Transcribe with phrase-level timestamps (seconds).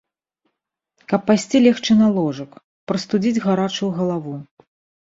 [1.13, 2.51] Каб пайсці легчы на ложак,
[2.95, 4.33] прастудзіць гарачую галаву.